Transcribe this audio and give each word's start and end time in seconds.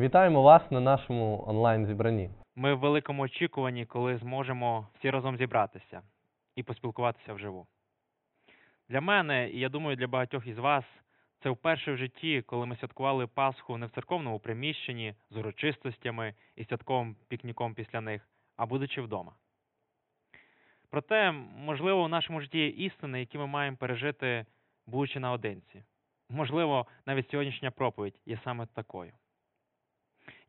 Вітаємо 0.00 0.42
вас 0.42 0.70
на 0.70 0.80
нашому 0.80 1.44
онлайн 1.48 1.86
зібранні. 1.86 2.30
Ми 2.56 2.74
в 2.74 2.78
великому 2.78 3.22
очікуванні, 3.22 3.86
коли 3.86 4.16
зможемо 4.16 4.86
всі 4.98 5.10
разом 5.10 5.36
зібратися 5.36 6.02
і 6.56 6.62
поспілкуватися 6.62 7.32
вживу. 7.34 7.66
Для 8.88 9.00
мене, 9.00 9.50
і 9.50 9.58
я 9.58 9.68
думаю, 9.68 9.96
для 9.96 10.06
багатьох 10.06 10.46
із 10.46 10.58
вас, 10.58 10.84
це 11.42 11.50
вперше 11.50 11.92
в 11.92 11.96
житті, 11.96 12.42
коли 12.46 12.66
ми 12.66 12.76
святкували 12.76 13.26
Пасху 13.26 13.76
не 13.76 13.86
в 13.86 13.90
церковному 13.90 14.38
приміщенні 14.38 15.14
з 15.30 15.36
урочистостями 15.36 16.34
і 16.56 16.64
святковим 16.64 17.16
пікніком 17.28 17.74
після 17.74 18.00
них, 18.00 18.28
а 18.56 18.66
будучи 18.66 19.02
вдома. 19.02 19.32
Проте, 20.90 21.32
можливо, 21.56 22.04
в 22.04 22.08
нашому 22.08 22.40
житті 22.40 22.58
є 22.58 22.68
істини, 22.68 23.20
які 23.20 23.38
ми 23.38 23.46
маємо 23.46 23.76
пережити, 23.76 24.46
будучи 24.86 25.20
наодинці. 25.20 25.84
Можливо, 26.30 26.86
навіть 27.06 27.30
сьогоднішня 27.30 27.70
проповідь 27.70 28.20
є 28.26 28.40
саме 28.44 28.66
такою. 28.66 29.12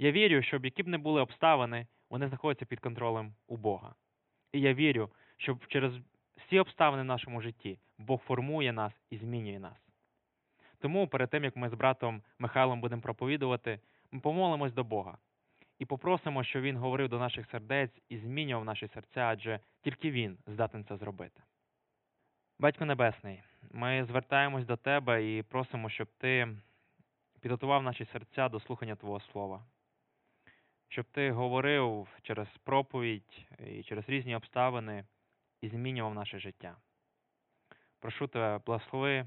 Я 0.02 0.11
вірю, 0.11 0.41
що 0.41 0.59
які 0.63 0.83
б 0.83 0.88
не 0.88 0.97
були 0.97 1.21
обставини, 1.21 1.87
вони 2.09 2.28
знаходяться 2.28 2.65
під 2.65 2.79
контролем 2.79 3.33
у 3.47 3.57
Бога. 3.57 3.96
І 4.51 4.61
я 4.61 4.73
вірю, 4.73 5.09
що 5.37 5.57
через 5.68 5.93
всі 6.37 6.59
обставини 6.59 7.04
в 7.04 7.05
нашому 7.05 7.42
житті 7.42 7.79
Бог 7.97 8.19
формує 8.19 8.73
нас 8.73 8.93
і 9.09 9.18
змінює 9.18 9.59
нас. 9.59 9.78
Тому 10.79 11.07
перед 11.07 11.29
тим, 11.29 11.43
як 11.43 11.56
ми 11.56 11.69
з 11.69 11.73
братом 11.73 12.21
Михайлом 12.39 12.82
будемо 12.82 13.01
проповідувати, 13.01 13.79
ми 14.11 14.19
помолимось 14.19 14.73
до 14.73 14.83
Бога 14.83 15.18
і 15.79 15.86
попросимо, 15.86 16.43
щоб 16.43 16.61
Він 16.61 16.78
говорив 16.78 17.09
до 17.09 17.20
наших 17.20 17.50
сердець 17.51 18.01
і 18.09 18.18
змінював 18.18 18.65
наші 18.65 18.87
серця, 18.87 19.21
адже 19.21 19.59
тільки 19.81 20.11
Він 20.11 20.37
здатен 20.47 20.86
це 20.86 20.97
зробити. 20.97 21.42
Батько 22.59 22.86
Небесний, 22.86 23.42
ми 23.71 24.06
звертаємось 24.06 24.65
до 24.65 24.78
Тебе 24.78 25.37
і 25.37 25.43
просимо, 25.43 25.89
щоб 25.89 26.07
Ти 26.18 26.47
підготував 27.42 27.83
наші 27.83 28.06
серця 28.06 28.50
до 28.50 28.59
слухання 28.59 28.95
Твого 28.95 29.20
Слова 29.20 29.64
щоб 30.91 31.05
ти 31.05 31.31
говорив 31.31 32.08
через 32.22 32.47
проповідь 32.63 33.47
і 33.67 33.84
через 33.84 34.09
різні 34.09 34.36
обставини 34.36 35.06
і 35.61 35.70
змінював 35.70 36.14
наше 36.14 36.39
життя. 36.39 36.78
Прошу 38.00 38.28
тебе, 38.28 38.59
благослови 38.66 39.25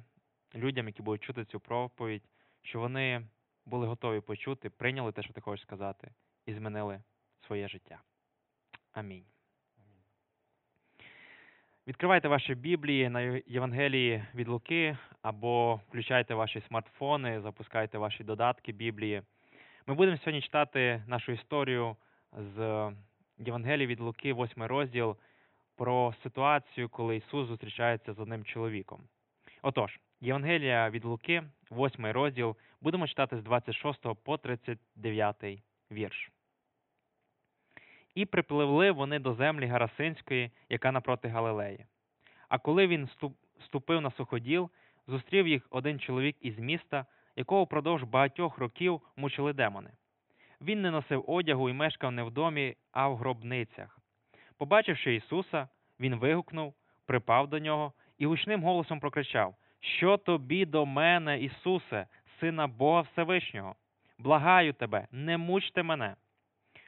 людям, 0.55 0.87
які 0.87 1.03
будуть 1.03 1.23
чути 1.23 1.45
цю 1.45 1.61
проповідь, 1.61 2.23
щоб 2.63 2.81
вони 2.81 3.27
були 3.67 3.87
готові 3.87 4.21
почути, 4.21 4.71
прийняли 4.71 5.13
те, 5.13 5.23
що 5.23 5.33
ти 5.33 5.41
хочеш 5.41 5.67
сказати, 5.67 6.11
і 6.47 6.55
змінили 6.55 7.03
своє 7.47 7.69
життя. 7.69 8.03
Амінь. 8.93 9.25
Відкривайте 11.87 12.29
ваші 12.29 12.55
Біблії 12.55 13.09
на 13.09 13.21
Євангелії 13.47 14.25
від 14.35 14.49
Луки 14.49 14.99
або 15.23 15.81
включайте 15.89 16.35
ваші 16.35 16.61
смартфони, 16.61 17.41
запускайте 17.41 17.99
ваші 17.99 18.25
додатки 18.25 18.73
Біблії. 18.73 19.23
Ми 19.87 19.95
будемо 19.95 20.19
сьогодні 20.19 20.43
читати 20.43 21.03
нашу 21.07 21.33
історію 21.33 21.97
з 22.33 22.91
Євангелії 23.39 23.87
від 23.87 24.01
Луки, 24.01 24.33
8 24.35 24.63
розділ, 24.63 25.17
про 25.77 26.15
ситуацію, 26.23 26.89
коли 26.89 27.17
Ісус 27.17 27.49
зустрічається 27.49 28.13
з 28.13 28.19
одним 28.19 28.45
чоловіком. 28.45 29.01
Отож, 29.63 30.01
Євангелія 30.21 30.91
від 30.91 31.05
Луки, 31.05 31.43
8 31.71 32.07
розділ, 32.07 32.57
будемо 32.81 33.07
читати 33.07 33.39
з 33.39 33.43
26 33.43 34.07
по 34.23 34.37
39 34.37 35.63
вірш. 35.91 36.31
І 38.15 38.27
припливли 38.27 38.91
вони 38.91 39.19
до 39.19 39.35
землі 39.35 39.67
Гарасинської, 39.67 40.51
яка 40.69 40.93
напроти 40.93 41.29
Галилеї. 41.29 41.87
А 42.49 42.59
коли 42.59 42.87
він 42.87 43.09
ступив 43.65 44.01
на 44.01 44.11
суходіл, 44.11 44.71
зустрів 45.07 45.49
їх 45.49 45.67
один 45.71 46.01
чоловік 46.01 46.37
із 46.41 46.59
міста, 46.59 47.07
якого 47.37 47.65
впродовж 47.65 48.03
багатьох 48.03 48.59
років 48.59 49.01
мучили 49.17 49.53
демони. 49.53 49.91
Він 50.61 50.83
не 50.83 50.91
носив 50.91 51.25
одягу 51.27 51.71
і 51.71 51.73
мешкав 51.73 52.13
не 52.13 52.23
в 52.23 52.31
домі, 52.31 52.77
а 52.93 53.09
в 53.09 53.17
гробницях. 53.17 53.99
Побачивши 54.59 55.15
Ісуса, 55.15 55.69
він 56.01 56.15
вигукнув, 56.15 56.75
припав 57.07 57.49
до 57.49 57.59
нього 57.59 57.93
і 58.19 58.27
гучним 58.27 58.63
голосом 58.63 59.01
прокричав 59.01 59.55
Що 59.81 60.17
тобі 60.17 60.67
до 60.67 60.87
мене, 60.87 61.41
Ісусе, 61.41 62.07
Сина 62.41 62.67
Бога 62.67 63.01
Всевишнього? 63.01 63.75
Благаю 64.19 64.73
тебе, 64.73 65.07
не 65.13 65.39
мучте 65.39 65.83
мене. 65.83 66.17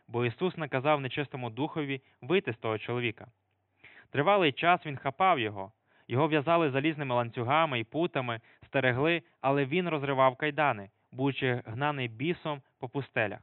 Бо 0.09 0.25
Ісус 0.25 0.57
наказав 0.57 1.01
нечистому 1.01 1.51
духові 1.51 2.03
вийти 2.21 2.53
з 2.53 2.57
того 2.57 2.79
чоловіка. 2.79 3.27
Тривалий 4.11 4.53
час 4.53 4.87
він 4.87 4.97
хапав 4.97 5.39
його, 5.39 5.73
його 6.09 6.29
в'язали 6.29 6.71
залізними 6.71 7.15
ланцюгами 7.15 7.81
і 7.81 7.85
путами, 7.85 8.41
стерегли, 8.77 9.23
але 9.41 9.65
він 9.65 9.89
розривав 9.89 10.37
кайдани, 10.37 10.91
будучи 11.13 11.63
гнаний 11.67 12.09
бісом 12.09 12.63
по 12.79 12.89
пустелях. 12.89 13.41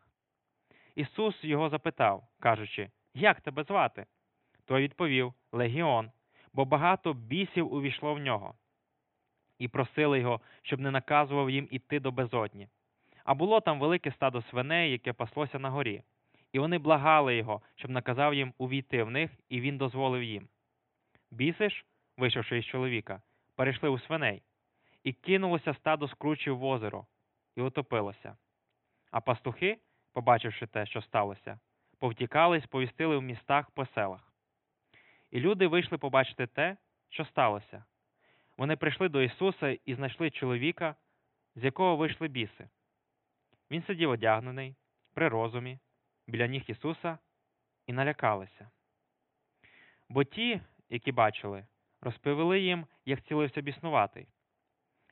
Ісус 0.95 1.43
його 1.43 1.69
запитав, 1.69 2.23
кажучи, 2.39 2.89
Як 3.13 3.41
тебе 3.41 3.63
звати? 3.63 4.05
Той 4.65 4.83
відповів 4.83 5.33
Легіон, 5.51 6.11
бо 6.53 6.65
багато 6.65 7.13
бісів 7.13 7.73
увійшло 7.73 8.13
в 8.13 8.19
нього, 8.19 8.53
і 9.59 9.67
просили 9.67 10.19
його, 10.19 10.41
щоб 10.61 10.79
не 10.79 10.91
наказував 10.91 11.49
їм 11.49 11.67
іти 11.71 11.99
до 11.99 12.11
безодні. 12.11 12.67
А 13.23 13.33
було 13.33 13.61
там 13.61 13.79
велике 13.79 14.11
стадо 14.11 14.41
свиней, 14.41 14.91
яке 14.91 15.13
паслося 15.13 15.59
на 15.59 15.69
горі, 15.69 16.03
і 16.51 16.59
вони 16.59 16.77
благали 16.77 17.35
його, 17.35 17.61
щоб 17.75 17.91
наказав 17.91 18.33
їм 18.33 18.53
увійти 18.57 19.03
в 19.03 19.09
них, 19.09 19.31
і 19.49 19.61
він 19.61 19.77
дозволив 19.77 20.23
їм. 20.23 20.47
Біси 21.31 21.69
ж, 21.69 21.85
вийшовши 22.17 22.57
із 22.57 22.65
чоловіка, 22.65 23.21
перейшли 23.55 23.89
у 23.89 23.99
свиней, 23.99 24.41
і 25.03 25.13
кинулося 25.13 25.73
стадо 25.73 26.07
скручів 26.07 26.57
в 26.57 26.63
озеро, 26.63 27.05
і 27.55 27.61
утопилося. 27.61 28.37
А 29.11 29.21
пастухи, 29.21 29.77
побачивши 30.13 30.67
те, 30.67 30.85
що 30.85 31.01
сталося, 31.01 31.59
повтікали 31.99 32.57
і 32.57 32.61
сповістили 32.61 33.17
в 33.17 33.21
містах 33.21 33.71
по 33.71 33.85
селах. 33.85 34.33
І 35.31 35.39
люди 35.39 35.67
вийшли 35.67 35.97
побачити 35.97 36.47
те, 36.47 36.77
що 37.09 37.25
сталося. 37.25 37.83
Вони 38.57 38.75
прийшли 38.75 39.09
до 39.09 39.21
Ісуса 39.21 39.77
і 39.85 39.95
знайшли 39.95 40.31
чоловіка, 40.31 40.95
з 41.55 41.63
якого 41.63 41.95
вийшли 41.95 42.27
біси. 42.27 42.69
Він 43.71 43.83
сидів 43.83 44.09
одягнений, 44.09 44.75
при 45.13 45.27
розумі, 45.27 45.79
біля 46.27 46.47
ніг 46.47 46.63
Ісуса, 46.67 47.17
і 47.87 47.93
налякалися. 47.93 48.69
Бо 50.09 50.23
ті, 50.23 50.61
які 50.89 51.11
бачили, 51.11 51.65
розповіли 52.01 52.59
їм, 52.59 52.85
як 53.05 53.21
цілився 53.23 53.61
біснуватий, 53.61 54.27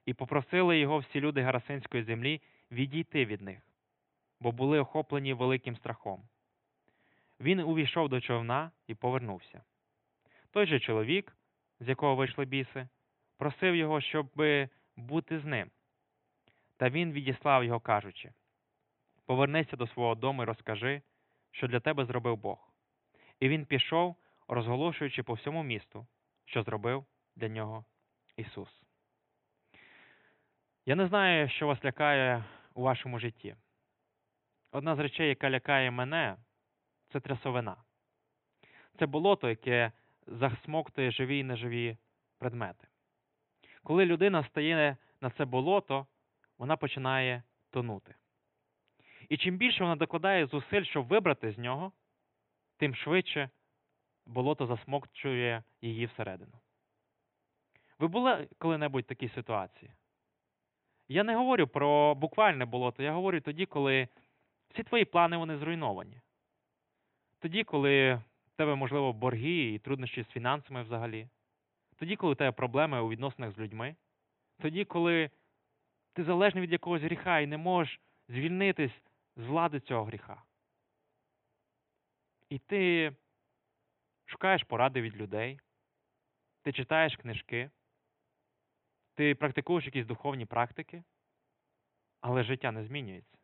і 0.05 0.13
попросили 0.13 0.79
його 0.79 0.97
всі 0.97 1.21
люди 1.21 1.41
Гарасинської 1.41 2.03
землі 2.03 2.41
відійти 2.71 3.25
від 3.25 3.41
них, 3.41 3.59
бо 4.39 4.51
були 4.51 4.79
охоплені 4.79 5.33
великим 5.33 5.75
страхом. 5.75 6.23
Він 7.39 7.59
увійшов 7.59 8.09
до 8.09 8.21
човна 8.21 8.71
і 8.87 8.95
повернувся. 8.95 9.63
Той 10.51 10.67
же 10.67 10.79
чоловік, 10.79 11.35
з 11.79 11.87
якого 11.87 12.15
вийшли 12.15 12.45
біси, 12.45 12.87
просив 13.37 13.75
його, 13.75 14.01
щоб 14.01 14.27
бути 14.95 15.39
з 15.39 15.45
ним. 15.45 15.71
Та 16.77 16.89
він 16.89 17.11
відіслав 17.11 17.63
його, 17.63 17.79
кажучи 17.79 18.31
Повернися 19.25 19.77
до 19.77 19.87
свого 19.87 20.15
дому 20.15 20.43
і 20.43 20.45
розкажи, 20.45 21.01
що 21.51 21.67
для 21.67 21.79
тебе 21.79 22.05
зробив 22.05 22.37
Бог. 22.37 22.71
І 23.39 23.49
він 23.49 23.65
пішов, 23.65 24.15
розголошуючи 24.47 25.23
по 25.23 25.33
всьому 25.33 25.63
місту, 25.63 26.07
що 26.45 26.63
зробив 26.63 27.05
для 27.35 27.47
нього 27.47 27.85
Ісус. 28.37 28.80
Я 30.85 30.95
не 30.95 31.07
знаю, 31.07 31.49
що 31.49 31.67
вас 31.67 31.85
лякає 31.85 32.43
у 32.73 32.81
вашому 32.81 33.19
житті. 33.19 33.55
Одна 34.71 34.95
з 34.95 34.99
речей, 34.99 35.29
яка 35.29 35.49
лякає 35.49 35.91
мене, 35.91 36.37
це 37.11 37.19
трясовина. 37.19 37.75
Це 38.99 39.05
болото, 39.05 39.49
яке 39.49 39.91
засмоктує 40.27 41.11
живі 41.11 41.39
і 41.39 41.43
неживі 41.43 41.97
предмети. 42.37 42.87
Коли 43.83 44.05
людина 44.05 44.43
стає 44.43 44.97
на 45.21 45.29
це 45.29 45.45
болото, 45.45 46.07
вона 46.57 46.77
починає 46.77 47.43
тонути. 47.69 48.15
І 49.29 49.37
чим 49.37 49.57
більше 49.57 49.83
вона 49.83 49.95
докладає 49.95 50.45
зусиль, 50.45 50.83
щоб 50.83 51.07
вибрати 51.07 51.51
з 51.51 51.57
нього, 51.57 51.91
тим 52.77 52.95
швидше 52.95 53.49
болото 54.25 54.65
засмокчує 54.65 55.63
її 55.81 56.05
всередину. 56.05 56.59
Ви 57.99 58.07
були 58.07 58.47
коли-небудь 58.57 59.03
в 59.03 59.07
такій 59.07 59.29
ситуації? 59.29 59.91
Я 61.11 61.23
не 61.23 61.35
говорю 61.35 61.67
про 61.67 62.15
буквальне 62.15 62.65
болото, 62.65 63.03
я 63.03 63.11
говорю 63.11 63.41
тоді, 63.41 63.65
коли 63.65 64.07
всі 64.69 64.83
твої 64.83 65.05
плани 65.05 65.37
вони 65.37 65.57
зруйновані. 65.57 66.21
Тоді, 67.39 67.63
коли 67.63 68.13
в 68.47 68.51
тебе, 68.55 68.75
можливо, 68.75 69.13
борги 69.13 69.73
і 69.73 69.79
труднощі 69.79 70.23
з 70.23 70.27
фінансами 70.27 70.83
взагалі. 70.83 71.27
Тоді, 71.95 72.15
коли 72.15 72.31
у 72.31 72.35
тебе 72.35 72.51
проблеми 72.51 73.01
у 73.01 73.09
відносинах 73.09 73.51
з 73.51 73.57
людьми. 73.57 73.95
Тоді, 74.61 74.85
коли 74.85 75.29
ти 76.13 76.23
залежний 76.23 76.63
від 76.63 76.71
якогось 76.71 77.01
гріха 77.01 77.39
і 77.39 77.47
не 77.47 77.57
можеш 77.57 77.99
звільнитись 78.29 79.01
з 79.35 79.45
влади 79.45 79.79
цього 79.79 80.03
гріха. 80.03 80.43
І 82.49 82.59
ти 82.59 83.11
шукаєш 84.25 84.63
поради 84.63 85.01
від 85.01 85.17
людей, 85.17 85.59
ти 86.61 86.71
читаєш 86.71 87.15
книжки, 87.15 87.69
ти 89.21 89.35
практикуєш 89.35 89.85
якісь 89.85 90.05
духовні 90.05 90.45
практики, 90.45 91.03
але 92.21 92.43
життя 92.43 92.71
не 92.71 92.85
змінюється. 92.85 93.37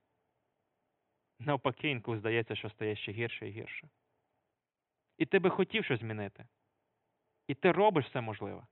Навпаки, 1.39 1.89
інколи 1.89 2.19
здається, 2.19 2.56
що 2.56 2.69
стає 2.69 2.95
ще 2.95 3.12
гірше 3.12 3.50
і 3.50 3.51
гірше. 3.51 3.89
І 5.18 5.25
ти 5.25 5.39
би 5.39 5.50
хотів 5.50 5.85
щось 5.85 6.00
змінити. 6.00 6.47
І 7.47 7.56
ти 7.56 7.71
робиш 7.71 8.06
все 8.06 8.21
можливе. 8.21 8.68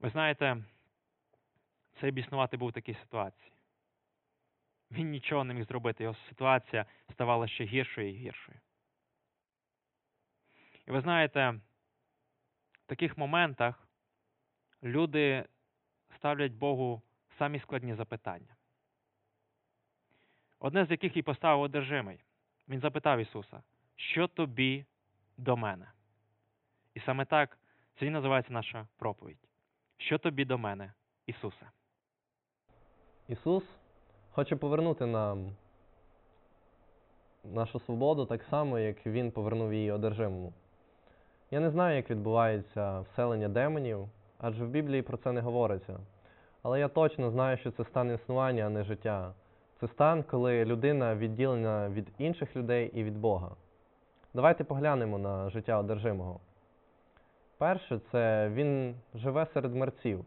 Ви 0.00 0.10
знаєте, 0.10 0.64
цей 2.00 2.10
біснувати 2.10 2.56
був 2.56 2.68
в 2.68 2.72
такій 2.72 2.94
ситуації. 2.94 3.52
Він 4.90 5.10
нічого 5.10 5.44
не 5.44 5.54
міг 5.54 5.64
зробити, 5.64 6.04
його 6.04 6.16
ситуація 6.28 6.86
ставала 7.12 7.48
ще 7.48 7.64
гіршою 7.64 8.10
і 8.10 8.16
гіршою. 8.16 8.60
І 10.86 10.90
ви 10.90 11.00
знаєте, 11.00 11.60
таких 12.86 13.18
моментах 13.18 13.88
люди 14.82 15.44
ставлять 16.16 16.52
Богу 16.52 17.02
самі 17.38 17.60
складні 17.60 17.94
запитання. 17.94 18.56
Одне 20.58 20.86
з 20.86 20.90
яких 20.90 21.16
і 21.16 21.22
поставив 21.22 21.62
одержимий. 21.62 22.20
Він 22.68 22.80
запитав 22.80 23.18
Ісуса, 23.18 23.62
що 23.96 24.28
тобі 24.28 24.84
до 25.36 25.56
мене? 25.56 25.86
І 26.94 27.00
саме 27.00 27.24
так 27.24 27.58
це 27.98 28.06
і 28.06 28.10
називається 28.10 28.52
наша 28.52 28.86
проповідь. 28.96 29.48
Що 29.96 30.18
тобі 30.18 30.44
до 30.44 30.58
мене, 30.58 30.92
Ісусе? 31.26 31.70
Ісус 33.28 33.64
хоче 34.30 34.56
повернути 34.56 35.06
нам 35.06 35.56
нашу 37.44 37.80
свободу 37.80 38.26
так 38.26 38.42
само, 38.42 38.78
як 38.78 39.06
Він 39.06 39.30
повернув 39.30 39.74
її 39.74 39.90
одержимому. 39.90 40.52
Я 41.50 41.60
не 41.60 41.70
знаю, 41.70 41.96
як 41.96 42.10
відбувається 42.10 43.00
вселення 43.00 43.48
демонів, 43.48 44.08
адже 44.38 44.64
в 44.64 44.68
Біблії 44.68 45.02
про 45.02 45.16
це 45.16 45.32
не 45.32 45.40
говориться. 45.40 45.98
Але 46.62 46.80
я 46.80 46.88
точно 46.88 47.30
знаю, 47.30 47.56
що 47.56 47.70
це 47.70 47.84
стан 47.84 48.14
існування, 48.14 48.66
а 48.66 48.70
не 48.70 48.84
життя. 48.84 49.32
Це 49.80 49.88
стан, 49.88 50.22
коли 50.22 50.64
людина 50.64 51.14
відділена 51.14 51.88
від 51.88 52.12
інших 52.18 52.56
людей 52.56 52.90
і 52.94 53.04
від 53.04 53.18
Бога. 53.18 53.50
Давайте 54.34 54.64
поглянемо 54.64 55.18
на 55.18 55.50
життя 55.50 55.78
одержимого. 55.78 56.40
Перше, 57.58 58.00
це 58.12 58.48
він 58.48 58.94
живе 59.14 59.46
серед 59.54 59.74
мерців. 59.74 60.24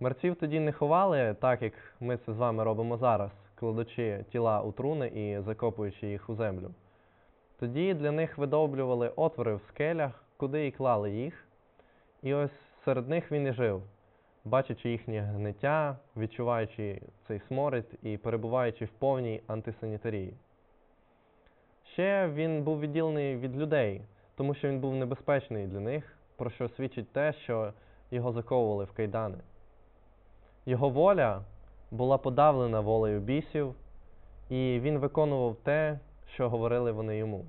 Мерців 0.00 0.36
тоді 0.36 0.60
не 0.60 0.72
ховали, 0.72 1.36
так 1.40 1.62
як 1.62 1.72
ми 2.00 2.16
це 2.16 2.32
з 2.32 2.36
вами 2.36 2.64
робимо 2.64 2.96
зараз, 2.96 3.30
кладучи 3.54 4.24
тіла 4.32 4.62
у 4.62 4.72
труни 4.72 5.06
і 5.06 5.40
закопуючи 5.40 6.06
їх 6.06 6.30
у 6.30 6.34
землю. 6.34 6.70
Тоді 7.60 7.94
для 7.94 8.12
них 8.12 8.38
видовблювали 8.38 9.12
отвори 9.16 9.54
в 9.54 9.60
скелях, 9.68 10.24
куди 10.36 10.66
і 10.66 10.70
клали 10.70 11.10
їх, 11.10 11.44
і 12.22 12.34
ось 12.34 12.50
серед 12.84 13.08
них 13.08 13.32
він 13.32 13.46
і 13.46 13.52
жив, 13.52 13.82
бачачи 14.44 14.90
їхнє 14.90 15.20
гниття, 15.20 15.96
відчуваючи 16.16 17.02
цей 17.26 17.40
сморід 17.48 17.98
і 18.02 18.16
перебуваючи 18.16 18.84
в 18.84 18.88
повній 18.88 19.42
антисанітарії. 19.46 20.34
Ще 21.92 22.28
він 22.28 22.62
був 22.62 22.80
відділений 22.80 23.36
від 23.36 23.56
людей, 23.56 24.02
тому 24.36 24.54
що 24.54 24.68
він 24.68 24.80
був 24.80 24.94
небезпечний 24.94 25.66
для 25.66 25.80
них, 25.80 26.16
про 26.36 26.50
що 26.50 26.68
свідчить 26.68 27.12
те, 27.12 27.32
що 27.32 27.72
його 28.10 28.32
заковували 28.32 28.84
в 28.84 28.92
кайдани. 28.92 29.38
Його 30.66 30.88
воля 30.88 31.42
була 31.90 32.18
подавлена 32.18 32.80
волею 32.80 33.20
бісів, 33.20 33.74
і 34.48 34.80
він 34.82 34.98
виконував 34.98 35.56
те, 35.56 35.98
що 36.34 36.48
говорили 36.48 36.92
вони 36.92 37.16
йому. 37.16 37.44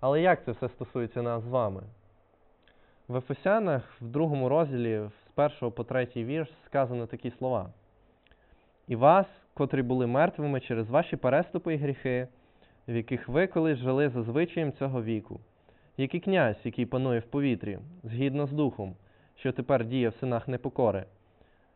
Але 0.00 0.20
як 0.20 0.44
це 0.44 0.52
все 0.52 0.68
стосується 0.68 1.22
нас 1.22 1.42
з 1.42 1.48
вами? 1.48 1.82
В 3.08 3.16
Ефесянах 3.16 4.00
в 4.00 4.08
другому 4.08 4.48
розділі 4.48 5.00
з 5.36 5.38
1 5.62 5.70
по 5.70 5.84
3 5.84 6.08
вірш 6.16 6.48
сказано 6.66 7.06
такі 7.06 7.30
слова. 7.30 7.70
І 8.88 8.96
вас, 8.96 9.26
котрі 9.54 9.82
були 9.82 10.06
мертвими 10.06 10.60
через 10.60 10.90
ваші 10.90 11.16
переступи 11.16 11.74
і 11.74 11.76
гріхи, 11.76 12.28
в 12.88 12.96
яких 12.96 13.28
ви 13.28 13.46
колись 13.46 13.78
жили 13.78 14.08
за 14.08 14.22
звичаєм 14.22 14.72
цього 14.72 15.02
віку, 15.02 15.40
як 15.96 16.14
і 16.14 16.20
князь, 16.20 16.56
який 16.64 16.86
панує 16.86 17.20
в 17.20 17.26
повітрі, 17.26 17.78
згідно 18.04 18.46
з 18.46 18.52
духом, 18.52 18.94
що 19.36 19.52
тепер 19.52 19.84
діє 19.84 20.08
в 20.08 20.14
синах 20.14 20.48
непокори. 20.48 21.04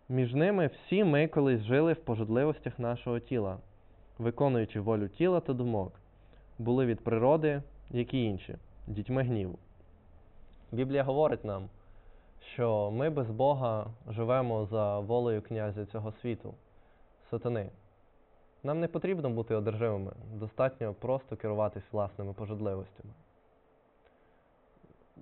Між 0.09 0.35
ними 0.35 0.67
всі 0.67 1.05
ми 1.05 1.27
колись 1.27 1.63
жили 1.63 1.93
в 1.93 2.01
пожадливостях 2.01 2.79
нашого 2.79 3.19
тіла, 3.19 3.59
виконуючи 4.21 4.81
волю 4.81 5.09
тіла 5.09 5.41
та 5.41 5.53
думок, 5.53 5.93
були 6.59 6.87
від 6.87 7.01
природи, 7.01 7.63
як 7.91 8.15
і 8.15 8.25
інші, 8.25 8.57
дітьми 8.87 9.23
гніву. 9.23 9.59
Біблія 10.73 11.03
говорить 11.03 11.45
нам, 11.45 11.69
що 12.53 12.91
ми 12.91 13.11
без 13.11 13.31
Бога 13.31 13.87
живемо 14.09 14.67
за 14.67 14.99
волею 14.99 15.43
князя 15.43 15.87
цього 15.87 16.13
світу, 16.13 16.55
сатани. 17.31 17.71
Нам 18.63 18.81
не 18.81 18.89
потрібно 18.89 19.31
бути 19.31 19.55
одержимими, 19.55 20.13
достатньо 20.35 20.95
просто 20.95 21.37
керуватись 21.37 21.93
власними 21.93 22.33
пожадливостями. 22.33 23.15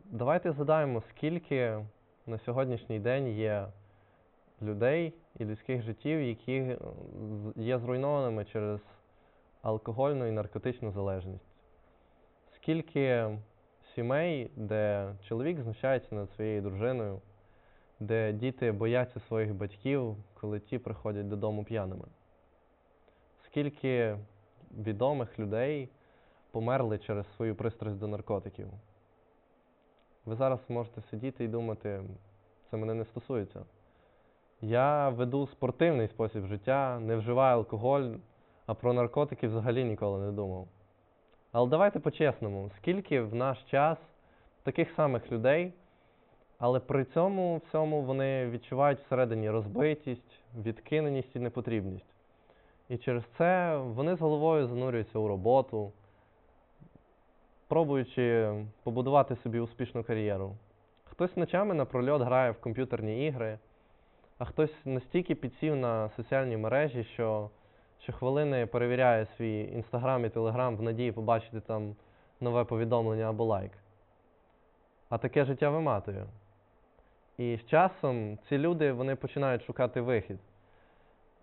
Давайте 0.04 0.52
згадаємо, 0.52 1.02
скільки 1.10 1.84
на 2.26 2.38
сьогоднішній 2.38 2.98
день 2.98 3.28
є 3.28 3.66
людей 4.62 5.14
і 5.38 5.44
людських 5.44 5.82
життів, 5.82 6.22
які 6.22 6.52
е, 6.52 6.78
є 7.56 7.78
зруйнованими 7.78 8.44
через 8.44 8.80
алкогольну 9.62 10.26
і 10.26 10.30
наркотичну 10.30 10.92
залежність. 10.92 11.46
Скільки 12.54 13.38
сімей, 13.94 14.50
де 14.56 15.12
чоловік 15.28 15.60
знущається 15.60 16.14
над 16.14 16.30
своєю 16.30 16.62
дружиною, 16.62 17.20
де 18.00 18.32
діти 18.32 18.72
бояться 18.72 19.20
своїх 19.20 19.54
батьків, 19.54 20.16
коли 20.34 20.60
ті 20.60 20.78
приходять 20.78 21.28
додому 21.28 21.64
п'яними. 21.64 22.04
Скільки 23.44 24.18
відомих 24.78 25.38
людей 25.38 25.88
померли 26.50 26.98
через 26.98 27.26
свою 27.36 27.54
пристрасть 27.54 27.98
до 27.98 28.08
наркотиків. 28.08 28.68
Ви 30.24 30.36
зараз 30.36 30.60
можете 30.68 31.02
сидіти 31.02 31.44
і 31.44 31.48
думати, 31.48 32.02
це 32.70 32.76
мене 32.76 32.94
не 32.94 33.04
стосується. 33.04 33.64
Я 34.60 35.08
веду 35.08 35.46
спортивний 35.46 36.08
спосіб 36.08 36.46
життя, 36.46 37.00
не 37.00 37.16
вживаю 37.16 37.56
алкоголь, 37.56 38.14
а 38.66 38.74
про 38.74 38.92
наркотики 38.92 39.48
взагалі 39.48 39.84
ніколи 39.84 40.26
не 40.26 40.32
думав. 40.32 40.68
Але 41.52 41.70
давайте 41.70 42.00
по-чесному, 42.00 42.70
скільки 42.76 43.20
в 43.20 43.34
наш 43.34 43.58
час 43.70 43.98
таких 44.62 44.94
самих 44.96 45.32
людей, 45.32 45.72
але 46.58 46.80
при 46.80 47.04
цьому 47.04 47.56
всьому 47.68 48.02
вони 48.02 48.50
відчувають 48.50 49.00
всередині 49.00 49.50
розбитість, 49.50 50.40
відкиненість 50.56 51.36
і 51.36 51.38
непотрібність. 51.38 52.14
І 52.88 52.98
через 52.98 53.24
це 53.38 53.76
вони 53.76 54.16
з 54.16 54.20
головою 54.20 54.66
занурюються 54.66 55.18
у 55.18 55.28
роботу, 55.28 55.92
пробуючи 57.68 58.54
побудувати 58.82 59.36
собі 59.36 59.60
успішну 59.60 60.04
кар'єру. 60.04 60.56
Хтось 61.04 61.36
ночами 61.36 61.74
напрольот 61.74 62.22
грає 62.22 62.50
в 62.50 62.60
комп'ютерні 62.60 63.26
ігри, 63.26 63.58
а 64.38 64.44
хтось 64.44 64.74
настільки 64.84 65.34
підсів 65.34 65.76
на 65.76 66.10
соціальні 66.10 66.56
мережі, 66.56 67.04
що 67.04 67.50
щохвилини 67.98 68.66
перевіряє 68.66 69.26
свій 69.36 69.60
інстаграм 69.60 70.24
і 70.24 70.28
телеграм 70.28 70.76
в 70.76 70.82
надії 70.82 71.12
побачити 71.12 71.60
там 71.60 71.96
нове 72.40 72.64
повідомлення 72.64 73.28
або 73.28 73.44
лайк. 73.44 73.72
А 75.08 75.18
таке 75.18 75.44
життя 75.44 75.70
виматує. 75.70 76.26
І 77.38 77.56
з 77.56 77.66
часом 77.66 78.38
ці 78.48 78.58
люди 78.58 78.92
вони 78.92 79.16
починають 79.16 79.64
шукати 79.64 80.00
вихід. 80.00 80.38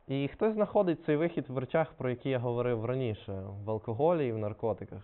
І 0.07 0.27
хтось 0.27 0.53
знаходить 0.53 1.05
цей 1.05 1.15
вихід 1.15 1.45
в 1.49 1.57
речах, 1.57 1.93
про 1.93 2.09
які 2.09 2.29
я 2.29 2.39
говорив 2.39 2.85
раніше, 2.85 3.43
в 3.65 3.71
алкоголі 3.71 4.27
і 4.27 4.31
в 4.31 4.37
наркотиках. 4.37 5.01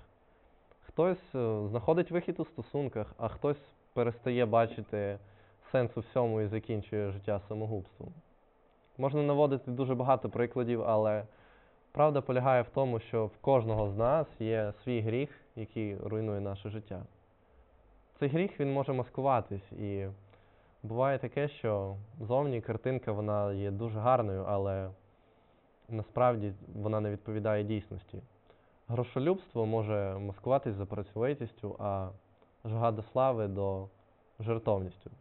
Хтось 0.81 1.35
е, 1.35 1.67
знаходить 1.67 2.11
вихід 2.11 2.39
у 2.39 2.45
стосунках, 2.45 3.13
а 3.17 3.27
хтось 3.27 3.73
перестає 3.93 4.45
бачити 4.45 5.19
сенс 5.71 5.97
у 5.97 5.99
всьому 5.99 6.41
і 6.41 6.47
закінчує 6.47 7.11
життя 7.11 7.41
самогубством. 7.47 8.13
Можна 8.97 9.23
наводити 9.23 9.71
дуже 9.71 9.95
багато 9.95 10.29
прикладів, 10.29 10.83
але 10.83 11.23
правда 11.91 12.21
полягає 12.21 12.61
в 12.61 12.69
тому, 12.69 12.99
що 12.99 13.25
в 13.25 13.37
кожного 13.37 13.89
з 13.89 13.97
нас 13.97 14.27
є 14.39 14.73
свій 14.83 15.01
гріх, 15.01 15.29
який 15.55 15.97
руйнує 15.97 16.41
наше 16.41 16.69
життя. 16.69 17.01
Цей 18.19 18.29
гріх 18.29 18.59
він 18.59 18.73
може 18.73 18.93
маскуватись, 18.93 19.71
і 19.71 20.07
буває 20.83 21.17
таке, 21.17 21.47
що 21.47 21.95
зовні 22.19 22.61
картинка 22.61 23.11
вона 23.11 23.53
є 23.53 23.71
дуже 23.71 23.99
гарною, 23.99 24.45
але 24.47 24.89
насправді 25.89 26.53
вона 26.75 26.99
не 26.99 27.11
відповідає 27.11 27.63
дійсності. 27.63 28.21
Грошолюбство 28.87 29.65
може 29.65 30.17
маскуватись 30.19 30.75
за 30.75 30.85
працьовитістю, 30.85 31.75
а 31.79 32.09
жага 32.65 32.91
до 32.91 33.03
слави 33.03 33.47
до 33.47 33.87
жертовністю. 34.39 35.11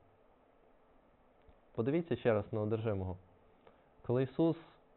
Подивіться 1.74 2.16
ще 2.16 2.32
раз 2.32 2.52
на 2.52 2.60
одержимого. 2.60 3.16
Коли 4.06 4.22
Ісус 4.22 4.56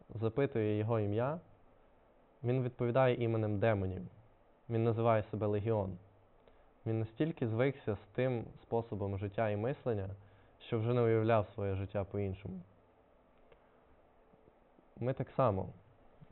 запитує 0.09 0.77
Його 0.77 0.99
ім'я, 0.99 1.39
Він 2.43 2.63
відповідає 2.63 3.23
іменем 3.23 3.59
демонів. 3.59 4.01
Він 4.69 4.83
називає 4.83 5.23
себе 5.23 5.47
Легіон. 5.47 5.97
Він 6.85 6.99
настільки 6.99 7.47
звикся 7.47 7.95
з 7.95 8.15
тим 8.15 8.45
способом 8.61 9.17
життя 9.17 9.49
і 9.49 9.57
мислення, 9.57 10.09
що 10.59 10.79
вже 10.79 10.93
не 10.93 11.01
уявляв 11.01 11.47
своє 11.53 11.75
життя 11.75 12.03
по-іншому. 12.03 12.61
ми 14.97 15.13
так 15.13 15.29
само. 15.29 15.69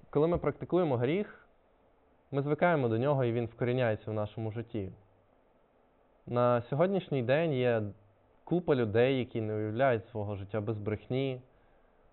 Коли 0.10 0.28
ми 0.28 0.38
практикуємо 0.38 0.98
гріх, 0.98 1.48
ми 2.32 2.42
звикаємо 2.42 2.90
до 2.90 2.98
нього 2.98 3.26
і 3.26 3.32
він 3.32 3.46
вкоріняється 3.46 4.12
в 4.12 4.14
нашому 4.14 4.52
житті. 4.52 4.92
На 6.28 6.62
сьогоднішній 6.62 7.24
день 7.24 7.54
є 7.54 7.84
купа 8.52 8.76
людей, 8.76 9.20
які 9.20 9.42
не 9.42 9.56
уявляють 9.56 10.08
свого 10.08 10.36
життя 10.36 10.62
без 10.62 10.78
брехні, 10.78 11.42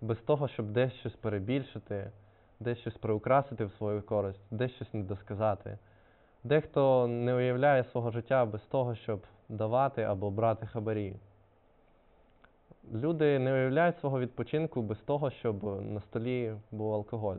без 0.00 0.18
того, 0.18 0.48
щоб 0.48 0.72
десь 0.72 0.92
щось 0.92 1.16
перебільшити, 1.16 2.10
десь 2.60 2.78
щось 2.78 2.96
приукрасити 2.96 3.64
в 3.64 3.72
свою 3.72 4.02
користь, 4.02 4.40
десь 4.50 4.72
щось 4.72 4.94
недосказати. 4.94 5.78
Дехто 6.44 7.06
не 7.06 7.34
уявляє 7.34 7.84
свого 7.84 8.10
життя 8.10 8.44
без 8.44 8.62
того, 8.62 8.94
щоб 8.94 9.20
давати 9.48 10.02
або 10.02 10.30
брати 10.30 10.66
хабарі. 10.66 11.16
Люди 12.92 13.38
не 13.38 13.52
уявляють 13.52 13.98
свого 13.98 14.20
відпочинку 14.20 14.82
без 14.82 14.98
того, 14.98 15.30
щоб 15.30 15.64
на 15.82 16.00
столі 16.00 16.54
був 16.70 16.94
алкоголь. 16.94 17.38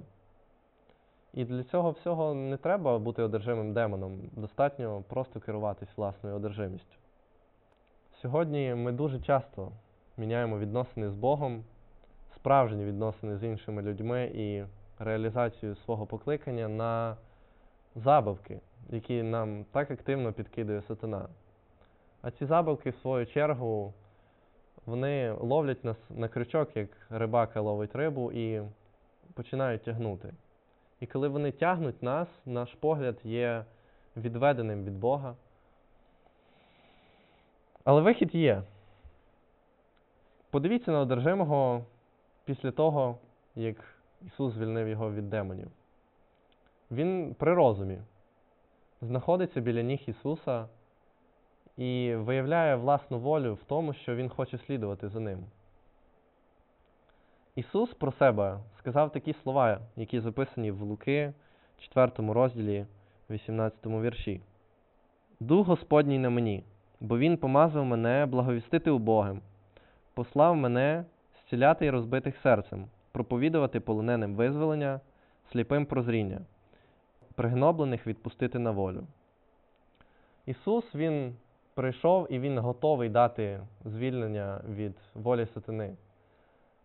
І 1.33 1.45
для 1.45 1.63
цього 1.63 1.91
всього 1.91 2.33
не 2.33 2.57
треба 2.57 2.99
бути 2.99 3.23
одержимим 3.23 3.73
демоном. 3.73 4.19
Достатньо 4.31 5.03
просто 5.07 5.39
керуватись 5.39 5.97
власною 5.97 6.35
одержимістю. 6.35 6.98
Сьогодні 8.21 8.75
ми 8.75 8.91
дуже 8.91 9.19
часто 9.19 9.71
міняємо 10.17 10.59
відносини 10.59 11.09
з 11.09 11.15
Богом, 11.15 11.63
справжні 12.35 12.85
відносини 12.85 13.38
з 13.38 13.43
іншими 13.43 13.81
людьми 13.81 14.31
і 14.33 14.63
реалізацію 15.03 15.75
свого 15.75 16.05
покликання 16.05 16.67
на 16.67 17.17
забавки, 17.95 18.59
які 18.89 19.23
нам 19.23 19.65
так 19.71 19.91
активно 19.91 20.33
підкидує 20.33 20.81
сатана. 20.81 21.27
А 22.21 22.31
ці 22.31 22.45
забавки, 22.45 22.89
в 22.89 22.95
свою 22.95 23.25
чергу, 23.25 23.93
вони 24.85 25.31
ловлять 25.31 25.83
нас 25.83 25.97
на 26.09 26.27
крючок, 26.27 26.69
як 26.75 26.89
рибака 27.09 27.61
ловить 27.61 27.95
рибу, 27.95 28.31
і 28.31 28.61
починають 29.33 29.83
тягнути. 29.83 30.33
І 30.99 31.07
коли 31.07 31.27
вони 31.27 31.51
тягнуть 31.51 32.03
нас, 32.03 32.27
наш 32.45 32.73
погляд 32.73 33.19
є 33.23 33.65
відведеним 34.17 34.83
від 34.83 34.99
Бога. 34.99 35.35
Але 37.89 38.01
вихід 38.01 38.36
є. 38.36 38.63
Подивіться 40.50 40.91
на 40.91 41.00
одержимого 41.00 41.86
після 42.46 42.72
того, 42.72 43.17
як 43.55 43.75
Ісус 44.27 44.53
звільнив 44.53 44.88
його 44.88 45.12
від 45.12 45.29
демонів. 45.29 45.67
Він 46.91 47.36
при 47.39 47.53
розумі 47.53 47.98
знаходиться 49.01 49.62
біля 49.62 49.81
ніг 49.81 50.00
Ісуса 50.08 50.67
і 51.77 52.15
виявляє 52.15 52.75
власну 52.75 53.19
волю 53.19 53.53
в 53.53 53.63
тому, 53.63 53.93
що 53.93 54.15
Він 54.15 54.29
хоче 54.29 54.58
слідувати 54.58 55.10
за 55.10 55.19
ним. 55.19 55.39
Ісус 57.55 57.93
про 57.93 58.12
себе 58.12 58.60
сказав 58.79 59.12
такі 59.12 59.34
слова, 59.34 59.79
які 59.96 60.19
записані 60.19 60.72
в 60.72 60.81
Луки, 60.81 61.34
4 61.77 62.34
розділі, 62.34 62.86
18 63.29 63.86
вірші. 63.86 64.41
Дух 65.39 65.67
Господній 65.67 66.19
на 66.19 66.29
мені, 66.29 66.63
бо 66.99 67.17
Він 67.17 67.37
помазав 67.37 67.85
мене 67.85 68.25
благовістити 68.25 68.91
убогим, 68.91 69.41
послав 70.13 70.55
мене 70.55 71.05
зціляти 71.45 71.85
й 71.85 71.89
розбитих 71.89 72.37
серцем, 72.37 72.87
проповідувати 73.11 73.79
полоненим 73.79 74.35
визволення, 74.35 74.99
сліпим 75.51 75.85
прозріння, 75.85 76.41
пригноблених 77.35 78.07
відпустити 78.07 78.59
на 78.59 78.71
волю. 78.71 79.07
Ісус 80.45 80.95
Він 80.95 81.35
прийшов 81.73 82.27
і 82.33 82.39
Він 82.39 82.59
готовий 82.59 83.09
дати 83.09 83.59
звільнення 83.85 84.61
від 84.69 84.95
волі 85.13 85.47
сатани. 85.53 85.95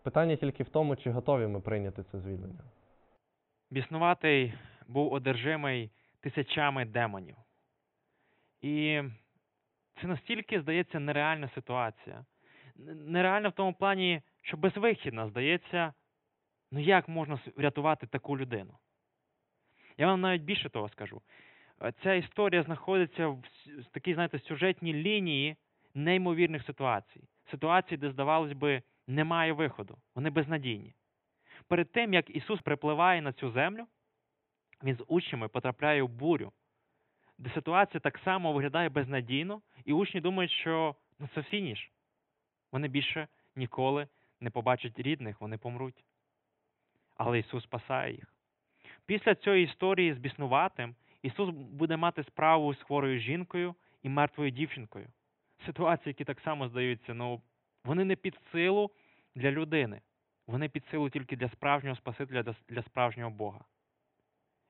Питання 0.02 0.37
тільки 0.37 0.62
в 0.62 0.68
тому, 0.68 0.97
чи 0.97 1.11
готові 1.11 1.47
ми 1.47 1.61
прийняти 1.61 2.02
це 2.12 2.18
звільнення. 2.18 2.61
Біснуватий 3.71 4.54
був 4.88 5.12
одержимий 5.12 5.90
тисячами 6.21 6.85
демонів. 6.85 7.37
І 8.62 9.02
це 10.01 10.07
настільки, 10.07 10.61
здається, 10.61 11.01
нереальна 11.01 11.49
ситуація. 11.55 12.25
Нереальна 12.87 13.49
в 13.49 13.53
тому 13.53 13.75
плані, 13.75 14.23
що 14.43 14.57
безвихідна, 14.57 15.29
здається, 15.29 15.93
ну 16.73 16.81
як 16.81 17.09
можна 17.09 17.39
врятувати 17.57 18.07
таку 18.07 18.39
людину? 18.39 18.79
Я 19.99 20.07
вам 20.07 20.21
навіть 20.21 20.43
більше 20.43 20.69
того 20.69 20.89
скажу. 20.89 21.23
Е, 21.83 21.93
Ця 22.03 22.15
історія 22.15 22.63
знаходиться 22.63 23.29
в 23.29 23.43
такій, 23.93 24.15
знаєте, 24.15 24.39
сюжетній 24.39 24.95
лінії 24.95 25.57
неймовірних 25.95 26.65
ситуацій. 26.67 27.29
Ситуацій, 27.51 27.97
де, 27.97 28.11
здавалось 28.11 28.53
би, 28.53 28.83
немає 29.07 29.53
виходу, 29.53 29.99
вони 30.15 30.31
безнадійні. 30.31 30.95
Перед 31.69 31.93
тим, 31.93 32.15
як 32.15 32.31
Ісус 32.31 32.61
припливає 32.61 33.23
на 33.23 33.33
цю 33.33 33.51
землю, 33.51 33.87
Він 34.85 34.97
з 34.97 35.05
учнями 35.09 35.49
потрапляє 35.49 36.03
в 36.03 36.09
бурю, 36.09 36.53
де 37.38 37.50
ситуація 37.55 38.00
так 38.00 38.19
само 38.19 38.53
виглядає 38.53 38.88
безнадійно, 38.88 39.62
і 39.85 39.93
учні 39.93 40.21
думають, 40.21 40.50
що 40.50 40.95
ну, 41.19 41.29
це 41.35 41.43
фініш. 41.43 41.91
Вони 42.73 42.88
більше 42.88 43.29
ніколи 43.57 44.09
не 44.41 44.50
побачать 44.50 44.99
рідних, 44.99 45.41
вони 45.41 45.59
помруть. 45.59 46.05
Але 47.17 47.38
Ісус 47.38 47.64
спасає 47.64 48.12
їх. 48.12 48.35
Після 49.07 49.35
цієї 49.35 49.64
історії 49.64 50.14
з 50.14 50.19
біснуватим 50.19 50.95
Ісус 51.23 51.50
буде 51.50 51.97
мати 51.97 52.25
справу 52.25 52.75
з 52.75 52.83
хворою 52.83 53.21
жінкою 53.21 53.75
і 54.03 54.09
мертвою 54.09 54.50
дівчинкою. 54.50 55.09
Ситуації, 55.67 56.11
які 56.11 56.25
так 56.25 56.41
само 56.41 56.69
здаються, 56.69 57.14
ну, 57.14 57.43
вони 57.85 58.05
не 58.05 58.17
під 58.17 58.38
силу 58.53 58.91
для 59.35 59.50
людини. 59.50 60.00
Вони 60.47 60.69
під 60.69 60.85
силу 60.87 61.11
тільки 61.11 61.37
для 61.37 61.49
справжнього 61.49 61.97
Спасителя, 61.97 62.55
для, 62.69 62.83
справжнього 62.83 63.31
Бога. 63.31 63.64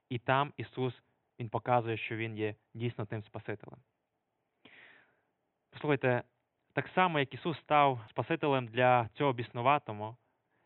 І 0.09 0.19
там 0.19 0.53
Ісус 0.57 1.03
Він 1.41 1.49
показує, 1.49 1.97
що 1.97 2.17
Він 2.17 2.37
є 2.37 2.55
дійсно 2.75 3.07
тим 3.07 3.23
Спасителем. 3.23 3.79
Послухайте, 5.71 6.23
так 6.73 6.89
само, 6.89 7.19
як 7.19 7.35
Ісус 7.35 7.59
став 7.61 8.01
Спасителем 8.11 8.67
для 8.67 9.09
цього 9.15 9.33
біснуватому, 9.33 10.17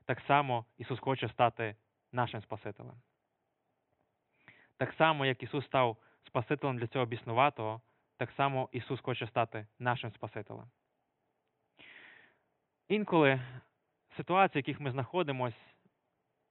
так 0.05 0.21
само 0.21 0.65
Ісус 0.79 1.01
хоче 1.01 1.29
стати 1.29 1.77
нашим 2.13 2.43
Спасителем. 2.43 2.95
Так 4.77 4.95
само, 4.99 5.27
як 5.27 5.43
Ісус 5.43 5.67
став 5.67 5.97
Спасителем 6.27 6.79
для 6.79 6.87
цього 6.87 7.07
біснуватого, 7.07 7.81
так 8.17 8.31
само 8.31 8.69
Ісус 8.73 9.01
хоче 9.01 9.27
стати 9.27 9.67
нашим 9.79 10.13
Спасителем. 10.13 10.71
Інколи 12.89 13.41
ситуації, 14.17 14.63
в 14.63 14.69
яких 14.69 14.81
ми 14.81 14.91
знаходимось, 14.91 15.55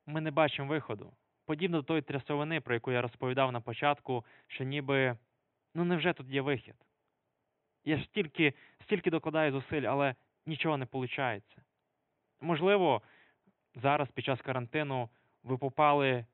ми 0.05 0.21
не 0.21 0.31
бачимо 0.31 0.69
виходу. 0.69 1.13
Подібно 1.47 1.77
до 1.77 1.83
тої 1.83 2.01
трясовини, 2.01 2.61
про 2.61 2.73
яку 2.73 2.91
я 2.91 3.01
розповідав 3.01 3.51
на 3.51 3.61
початку, 3.61 4.25
що 4.47 4.63
ніби 4.63 5.17
ну 5.75 5.85
невже 5.85 6.13
тут 6.13 6.29
є 6.29 6.41
вихід? 6.41 6.75
Я 7.85 7.97
ж 7.97 8.03
стільки, 8.03 8.53
стільки 8.83 9.11
докладаю 9.11 9.51
зусиль, 9.51 9.81
але 9.81 10.15
нічого 10.45 10.77
не 10.77 10.87
виходить. 10.91 11.57
Можливо, 12.41 13.01
зараз 13.75 14.09
під 14.09 14.25
час 14.25 14.41
карантину 14.41 15.09
ви 15.43 15.57
попали 15.57 16.25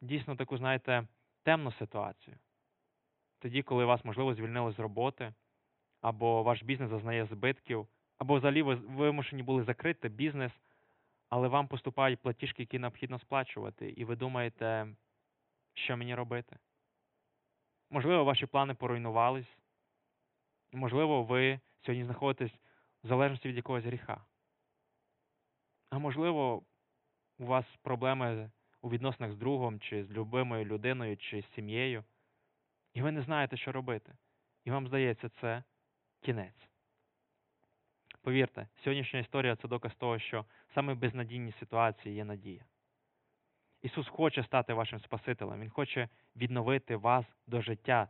дійсно 0.00 0.36
таку, 0.36 0.56
знаєте, 0.56 1.06
темну 1.42 1.72
ситуацію. 1.72 2.36
Тоді, 3.38 3.62
коли 3.62 3.84
вас, 3.84 4.04
можливо, 4.04 4.34
звільнили 4.34 4.72
з 4.72 4.78
роботи, 4.78 5.34
або 6.00 6.42
ваш 6.42 6.62
бізнес 6.62 6.90
зазнає 6.90 7.24
збитків, 7.24 7.86
або 8.18 8.36
взагалі 8.36 8.62
ви 8.62 8.74
вимушені 8.74 9.42
були 9.42 9.64
закрити 9.64 10.08
бізнес, 10.08 10.52
але 11.34 11.48
вам 11.48 11.68
поступають 11.68 12.20
платіжки, 12.20 12.62
які 12.62 12.78
необхідно 12.78 13.18
сплачувати, 13.18 13.90
і 13.90 14.04
ви 14.04 14.16
думаєте, 14.16 14.88
що 15.74 15.96
мені 15.96 16.14
робити? 16.14 16.58
Можливо, 17.90 18.24
ваші 18.24 18.46
плани 18.46 18.74
поруйнувались, 18.74 19.56
можливо, 20.72 21.22
ви 21.22 21.60
сьогодні 21.80 22.04
знаходитесь 22.04 22.58
в 23.04 23.08
залежності 23.08 23.48
від 23.48 23.56
якогось 23.56 23.84
гріха. 23.84 24.24
А 25.90 25.98
можливо, 25.98 26.62
у 27.38 27.46
вас 27.46 27.64
проблеми 27.82 28.50
у 28.82 28.90
відносинах 28.90 29.32
з 29.32 29.36
другом, 29.36 29.80
чи 29.80 30.04
з 30.04 30.10
любимою 30.10 30.64
людиною, 30.64 31.16
чи 31.16 31.42
з 31.42 31.54
сім'єю, 31.54 32.04
і 32.92 33.02
ви 33.02 33.12
не 33.12 33.22
знаєте, 33.22 33.56
що 33.56 33.72
робити. 33.72 34.12
І 34.64 34.70
вам 34.70 34.88
здається, 34.88 35.28
це 35.40 35.62
кінець. 36.20 36.68
Повірте, 38.24 38.68
сьогоднішня 38.84 39.20
історія 39.20 39.56
це 39.56 39.68
доказ 39.68 39.94
того, 39.94 40.18
що 40.18 40.44
саме 40.74 40.92
в 40.92 40.98
безнадійній 40.98 41.52
ситуації 41.60 42.14
є 42.14 42.24
надія. 42.24 42.64
Ісус 43.82 44.08
хоче 44.08 44.42
стати 44.42 44.74
вашим 44.74 45.00
Спасителем, 45.00 45.60
Він 45.60 45.70
хоче 45.70 46.08
відновити 46.36 46.96
вас 46.96 47.24
до 47.46 47.62
життя, 47.62 48.08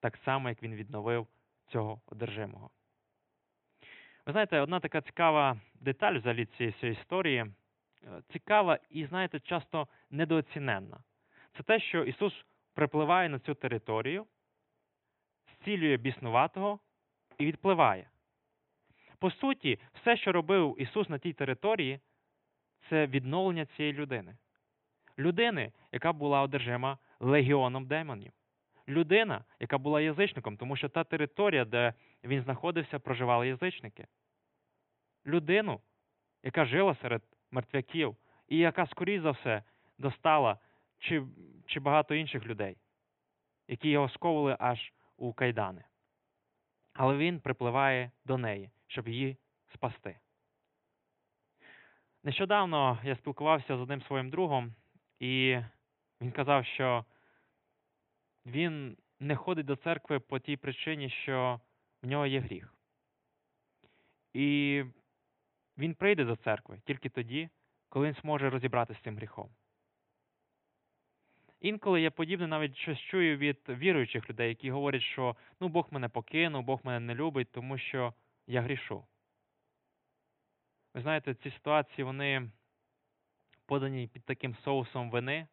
так 0.00 0.18
само, 0.24 0.48
як 0.48 0.62
Він 0.62 0.74
відновив 0.74 1.26
цього 1.68 2.00
одержимого. 2.06 2.70
Ви 4.26 4.32
знаєте, 4.32 4.60
одна 4.60 4.80
така 4.80 5.00
цікава 5.00 5.60
деталь 5.74 6.18
взагалі 6.18 6.46
цієї 6.46 6.72
всієї 6.72 6.98
історії, 6.98 7.38
е, 7.38 7.52
цікава 8.32 8.78
і, 8.90 9.06
знаєте, 9.06 9.40
часто 9.40 9.88
недооціненна. 10.10 10.98
Це 11.56 11.62
те, 11.62 11.80
що 11.80 12.04
Ісус 12.04 12.44
припливає 12.74 13.28
на 13.28 13.38
цю 13.38 13.54
територію, 13.54 14.26
зцілює 15.54 15.96
біснуватого 15.96 16.78
і 17.38 17.46
відпливає. 17.46 18.10
По 19.20 19.30
суті, 19.30 19.78
все, 19.94 20.16
що 20.16 20.32
робив 20.32 20.76
Ісус 20.78 21.08
на 21.08 21.18
тій 21.18 21.32
території, 21.32 22.00
це 22.88 23.06
відновлення 23.06 23.66
цієї 23.66 23.94
людини. 23.94 24.36
людини, 25.18 25.72
яка 25.92 26.12
була 26.12 26.42
одержима 26.42 26.98
легіоном 27.20 27.86
демонів, 27.86 28.32
людина, 28.88 29.44
яка 29.60 29.78
була 29.78 30.00
язичником, 30.00 30.56
тому 30.56 30.76
що 30.76 30.88
та 30.88 31.04
територія, 31.04 31.64
де 31.64 31.94
він 32.24 32.42
знаходився, 32.42 32.98
проживали 32.98 33.48
язичники, 33.48 34.06
людину, 35.26 35.80
яка 36.42 36.64
жила 36.64 36.96
серед 37.02 37.22
мертвяків, 37.50 38.16
і 38.48 38.58
яка, 38.58 38.86
скоріш 38.86 39.22
за 39.22 39.30
все, 39.30 39.62
достала 39.98 40.58
чи, 40.98 41.22
чи 41.66 41.80
багато 41.80 42.14
інших 42.14 42.46
людей, 42.46 42.76
які 43.68 43.90
його 43.90 44.08
сковували 44.08 44.56
аж 44.60 44.92
у 45.16 45.32
кайдани. 45.32 45.84
Але 46.92 47.16
він 47.16 47.40
припливає 47.40 48.10
до 48.24 48.38
неї, 48.38 48.70
щоб 48.90 49.08
її 49.08 49.36
спасти. 49.74 50.18
Нещодавно 52.24 52.98
я 53.04 53.16
спілкувався 53.16 53.76
з 53.76 53.80
одним 53.80 54.02
своїм 54.02 54.30
другом, 54.30 54.74
і 55.20 55.58
він 56.20 56.32
казав, 56.32 56.66
що 56.66 57.04
він 58.46 58.96
не 59.20 59.36
ходить 59.36 59.66
до 59.66 59.76
церкви 59.76 60.20
по 60.20 60.38
тій 60.38 60.56
причині, 60.56 61.10
що 61.10 61.60
в 62.02 62.06
нього 62.06 62.26
є 62.26 62.40
гріх. 62.40 62.74
І 64.32 64.84
він 65.78 65.94
прийде 65.94 66.24
до 66.24 66.36
церкви 66.36 66.80
тільки 66.86 67.08
тоді, 67.08 67.48
коли 67.88 68.06
він 68.06 68.14
зможе 68.14 68.50
розібратися 68.50 69.00
з 69.00 69.02
цим 69.02 69.16
гріхом. 69.16 69.50
Інколи 71.60 72.00
я 72.00 72.10
подібне 72.10 72.46
навіть 72.46 72.76
щось 72.76 72.98
чую 72.98 73.36
від 73.36 73.58
віруючих 73.68 74.30
людей, 74.30 74.48
які 74.48 74.70
говорять, 74.70 75.02
що 75.02 75.36
ну 75.60 75.68
Бог 75.68 75.88
мене 75.90 76.08
покинув, 76.08 76.64
Бог 76.64 76.80
мене 76.84 77.00
не 77.00 77.14
любить, 77.14 77.52
тому 77.52 77.78
що 77.78 78.14
я 78.46 78.60
грішу. 78.60 79.04
Ви 80.94 81.00
знаєте, 81.00 81.34
ці 81.34 81.50
ситуації 81.50 82.04
вони 82.04 82.50
подані 83.66 84.06
під 84.06 84.24
таким 84.24 84.54
соусом 84.54 85.10
вини, 85.10 85.46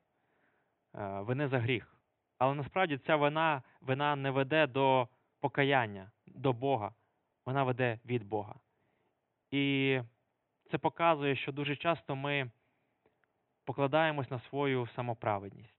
е, 0.96 1.20
вини 1.20 1.48
за 1.48 1.60
гріх. 1.60 1.96
Але 2.38 2.56
насправді 2.56 2.98
ця 2.98 3.15
вина, 3.15 3.63
вина 3.82 4.15
не 4.15 4.32
веде 4.32 4.67
до 4.67 5.08
покаяння, 5.39 6.12
до 6.27 6.53
Бога, 6.53 6.94
вона 7.46 7.63
веде 7.63 8.00
від 8.06 8.24
Бога. 8.24 8.56
І 9.51 10.00
це 10.72 10.77
показує, 10.77 11.36
що 11.36 11.51
дуже 11.51 11.75
часто 11.75 12.15
ми 12.15 12.51
покладаємось 13.65 14.32
на 14.32 14.39
свою 14.39 14.88
самоправедність. 14.88 15.75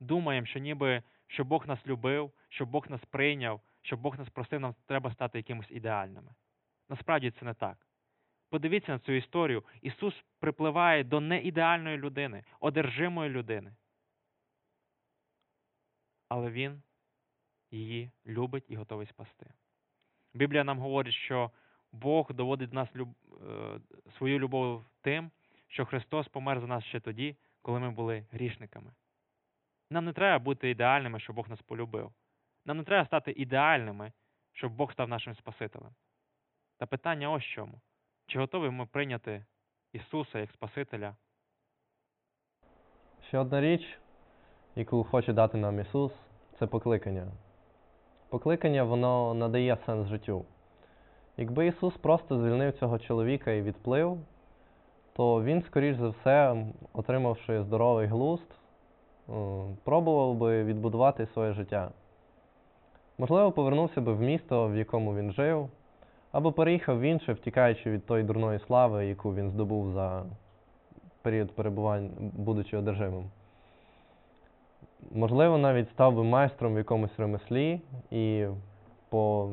Думаємо, 0.00 0.46
що 0.46 0.58
ніби 0.58 1.02
що 1.26 1.44
Бог 1.44 1.66
нас 1.66 1.86
любив, 1.86 2.32
що 2.48 2.66
Бог 2.66 2.90
нас 2.90 3.04
прийняв, 3.04 3.60
що 3.84 3.96
Бог 3.96 4.18
нас 4.18 4.28
просив, 4.28 4.60
нам 4.60 4.74
треба 4.86 5.12
стати 5.12 5.38
якимось 5.38 5.70
ідеальними. 5.70 6.34
Насправді 6.88 7.30
це 7.30 7.44
не 7.44 7.54
так. 7.54 7.86
Подивіться 8.50 8.92
на 8.92 8.98
цю 8.98 9.12
історію. 9.12 9.64
Ісус 9.82 10.24
припливає 10.38 11.04
до 11.04 11.20
неідеальної 11.20 11.96
людини, 11.96 12.44
одержимої 12.60 13.30
людини. 13.30 13.74
Але 16.28 16.50
Він 16.50 16.82
її 17.70 18.10
любить 18.26 18.64
і 18.68 18.76
готовий 18.76 19.06
спасти. 19.06 19.46
Біблія 20.34 20.64
нам 20.64 20.78
говорить, 20.78 21.14
що 21.14 21.50
Бог 21.92 22.32
доводить 22.32 22.70
до 22.70 22.74
нас 22.74 22.88
е, 22.96 23.04
свою 24.18 24.38
любов 24.38 24.84
тим, 25.00 25.30
що 25.68 25.84
Христос 25.84 26.28
помер 26.28 26.60
за 26.60 26.66
нас 26.66 26.84
ще 26.84 27.00
тоді, 27.00 27.36
коли 27.62 27.80
ми 27.80 27.90
були 27.90 28.26
грішниками. 28.30 28.92
Нам 29.90 30.04
не 30.04 30.12
треба 30.12 30.44
бути 30.44 30.70
ідеальними, 30.70 31.20
щоб 31.20 31.36
Бог 31.36 31.48
нас 31.48 31.62
полюбив. 31.62 32.12
Нам 32.66 32.78
не 32.78 32.84
треба 32.84 33.06
стати 33.06 33.32
ідеальними, 33.32 34.12
щоб 34.52 34.72
Бог 34.72 34.92
став 34.92 35.08
нашим 35.08 35.34
Спасителем. 35.34 35.90
Та 36.78 36.86
питання 36.86 37.30
ось 37.30 37.44
чому. 37.44 37.80
Чи 38.26 38.38
готові 38.38 38.70
ми 38.70 38.86
прийняти 38.86 39.44
Ісуса 39.92 40.38
як 40.38 40.50
Спасителя? 40.50 41.16
Ще 43.28 43.38
одна 43.38 43.60
річ, 43.60 43.98
яку 44.76 45.04
хоче 45.04 45.32
дати 45.32 45.58
нам 45.58 45.80
Ісус, 45.80 46.12
це 46.58 46.66
покликання. 46.66 47.32
Покликання 48.28 48.84
воно 48.84 49.34
надає 49.34 49.76
сенс 49.86 50.08
життю. 50.08 50.44
Якби 51.36 51.66
Ісус 51.66 51.96
просто 51.96 52.38
звільнив 52.38 52.78
цього 52.78 52.98
чоловіка 52.98 53.50
і 53.50 53.62
відплив, 53.62 54.18
то 55.12 55.42
він, 55.42 55.62
скоріш 55.62 55.96
за 55.96 56.08
все, 56.08 56.66
отримавши 56.92 57.62
здоровий 57.62 58.06
глузд, 58.06 58.58
пробував 59.84 60.34
би 60.34 60.64
відбудувати 60.64 61.26
своє 61.26 61.52
життя. 61.52 61.90
Можливо, 63.18 63.52
повернувся 63.52 64.00
би 64.00 64.12
в 64.12 64.20
місто, 64.20 64.68
в 64.68 64.76
якому 64.76 65.16
він 65.16 65.32
жив, 65.32 65.68
або 66.32 66.52
переїхав 66.52 67.00
в 67.00 67.02
інше, 67.02 67.32
втікаючи 67.32 67.90
від 67.90 68.06
тої 68.06 68.24
дурної 68.24 68.58
слави, 68.58 69.06
яку 69.06 69.34
він 69.34 69.50
здобув 69.50 69.92
за 69.92 70.24
період 71.22 71.50
перебування, 71.50 72.10
будучи 72.20 72.76
одержимим. 72.76 73.24
Можливо, 75.12 75.58
навіть 75.58 75.90
став 75.90 76.14
би 76.14 76.24
майстром 76.24 76.74
в 76.74 76.78
якомусь 76.78 77.18
ремеслі, 77.18 77.80
і 78.10 78.46
по 79.08 79.50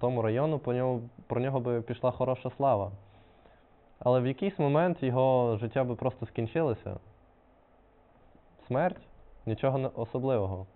тому 0.00 0.22
району 0.22 0.58
по 0.58 0.72
нього, 0.72 1.00
про 1.26 1.40
нього 1.40 1.60
би 1.60 1.82
пішла 1.82 2.10
хороша 2.10 2.50
слава. 2.56 2.90
Але 3.98 4.20
в 4.20 4.26
якийсь 4.26 4.58
момент 4.58 5.02
його 5.02 5.56
життя 5.60 5.84
би 5.84 5.94
просто 5.94 6.26
скінчилося. 6.26 6.96
Смерть 8.66 9.02
нічого 9.46 9.90
особливого. 9.94 10.66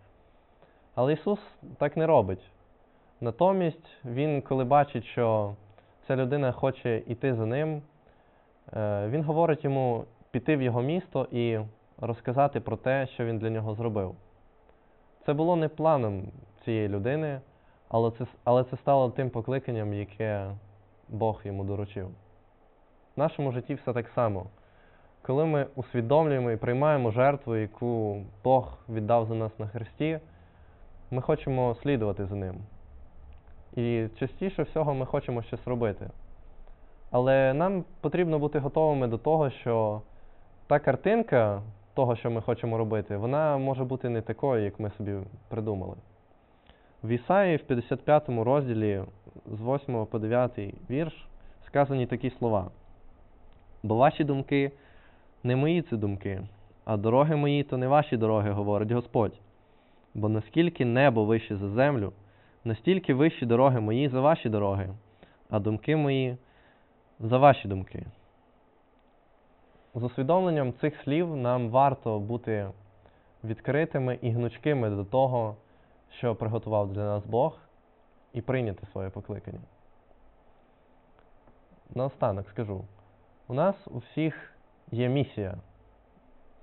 Але 1.01 1.13
Ісус 1.13 1.39
так 1.79 1.97
не 1.97 2.07
робить. 2.07 2.51
Натомість 3.21 3.97
Він, 4.05 4.43
коли 4.43 4.65
бачить, 4.65 5.05
що 5.05 5.55
ця 6.07 6.17
людина 6.17 6.53
хоче 6.53 6.99
йти 6.99 7.35
за 7.35 7.47
ним, 7.47 7.83
е, 8.73 9.09
він 9.09 9.23
говорить 9.23 9.65
йому 9.65 10.05
піти 10.31 10.57
в 10.57 10.63
його 10.63 10.83
місто 10.83 11.27
і 11.31 11.59
розказати 12.01 12.61
про 12.61 12.77
те, 12.77 13.07
що 13.07 13.25
він 13.25 13.39
для 13.39 13.51
нього 13.51 13.75
зробив. 13.75 14.15
Це 15.27 15.33
було 15.33 15.57
не 15.57 15.69
планом 15.69 16.23
цієї 16.65 16.89
людини, 16.89 17.41
але 17.89 18.11
це, 18.11 18.27
але 18.45 18.65
це 18.65 18.77
стало 18.77 19.11
тим 19.11 19.31
покликанням, 19.31 19.95
яке 19.95 20.51
Бог 21.09 21.41
йому 21.45 21.65
доручив. 21.65 22.09
В 23.17 23.19
нашому 23.19 23.53
житті 23.53 23.75
все 23.75 23.93
так 23.93 24.09
само. 24.09 24.47
Коли 25.23 25.45
ми 25.45 25.67
усвідомлюємо 25.75 26.51
і 26.51 26.57
приймаємо 26.57 27.11
жертву, 27.11 27.57
яку 27.57 28.23
Бог 28.45 28.79
віддав 28.89 29.27
за 29.27 29.35
нас 29.35 29.59
на 29.59 29.67
Христі, 29.67 30.21
ми 31.11 31.23
хочемо 31.23 31.75
слідувати 31.83 32.27
за 32.27 32.35
ним. 32.35 32.55
І 33.77 34.07
частіше 34.18 34.62
всього 34.62 34.94
ми 34.94 35.07
хочемо 35.07 35.42
щось 35.42 35.66
робити. 35.66 36.11
Але 37.11 37.55
нам 37.55 37.85
потрібно 38.01 38.38
бути 38.38 38.59
готовими 38.59 39.07
до 39.07 39.18
того, 39.18 39.51
що 39.51 40.03
та 40.66 40.79
картинка 40.79 41.62
того, 41.94 42.16
що 42.16 42.31
ми 42.31 42.40
хочемо 42.40 42.79
робити, 42.79 43.16
вона 43.16 43.59
може 43.59 43.85
бути 43.85 44.09
не 44.09 44.23
такою, 44.23 44.64
як 44.64 44.81
ми 44.81 44.90
собі 44.90 45.12
придумали. 45.49 45.96
В 47.03 47.09
Ісаї 47.09 47.57
в 47.57 47.62
55 47.62 48.29
розділі 48.29 49.03
з 49.46 49.61
8 49.61 50.07
по 50.07 50.18
9 50.18 50.59
вірш 50.90 51.29
сказані 51.66 52.07
такі 52.07 52.31
слова. 52.31 52.70
Бо 53.83 53.96
ваші 53.96 54.25
думки 54.25 54.73
не 55.42 55.57
мої 55.57 55.83
це 55.83 55.96
думки, 55.96 56.42
а 56.85 56.96
дороги 56.96 57.37
мої 57.37 57.62
то 57.62 57.77
не 57.77 57.88
ваші 57.88 58.16
дороги, 58.16 58.51
говорить 58.51 58.90
Господь. 58.90 59.33
Бо 60.14 60.29
наскільки 60.29 60.85
небо 60.85 61.25
вище 61.25 61.57
за 61.57 61.68
землю, 61.68 62.12
настільки 62.64 63.14
вищі 63.14 63.46
дороги 63.46 63.81
мої 63.81 64.09
за 64.09 64.20
ваші 64.20 64.49
дороги, 64.49 64.88
а 65.51 65.59
думки 65.59 65.96
мої 65.96 66.37
за 67.20 67.38
ваші 67.38 67.68
думки. 67.68 68.07
З 69.94 70.03
усвідомленням 70.03 70.73
цих 70.81 71.03
слів 71.05 71.37
нам 71.37 71.70
варто 71.70 72.18
бути 72.18 72.70
відкритими 73.44 74.18
і 74.23 74.31
гнучкими 74.31 74.90
до 74.90 75.05
того, 75.05 75.57
що 76.18 76.35
приготував 76.35 76.92
для 76.92 77.05
нас 77.05 77.27
Бог, 77.27 77.59
і 78.33 78.40
прийняти 78.40 78.87
своє 78.87 79.11
покликання. 79.11 79.61
Наостанок 81.94 82.49
скажу: 82.49 82.85
у 83.49 83.55
нас 83.55 83.77
у 83.87 83.99
всіх 83.99 84.55
є 84.90 85.09
місія, 85.09 85.59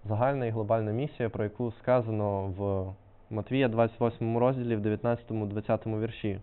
загальна 0.05 0.45
і 0.45 0.49
глобальна 0.49 0.91
місія, 0.91 1.29
про 1.29 1.43
яку 1.43 1.71
сказано 1.71 2.47
в 2.47 2.93
Матвія 3.29 3.67
28 3.67 4.37
розділі 4.37 4.75
в 4.75 4.85
19-20 4.85 5.99
вірші. 5.99 6.39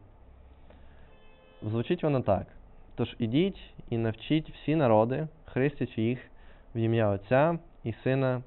Звучить 1.63 2.03
воно 2.03 2.21
так. 2.21 2.47
Тож 2.95 3.17
ідіть 3.19 3.75
і 3.91 3.99
навчіть 3.99 4.51
всі 4.51 4.77
народи, 4.77 5.29
хрестячи 5.45 6.03
їх 6.03 6.19
в 6.75 6.79
ім'я 6.79 7.09
Отця 7.09 7.59
і 7.85 7.93
Сина 7.93 8.43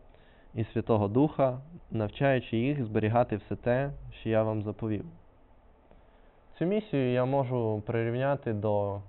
і 0.53 0.63
Святого 0.63 1.07
Духа, 1.07 1.59
навчаючи 1.91 2.57
їх 2.57 2.85
зберігати 2.85 3.35
все 3.35 3.55
те, 3.55 3.91
що 4.19 4.29
я 4.29 4.43
вам 4.43 4.63
заповів. 4.63 5.05
Цю 6.57 6.65
місію 6.65 7.13
я 7.13 7.25
можу 7.25 7.83
прирівняти 7.85 8.53
до 8.53 9.01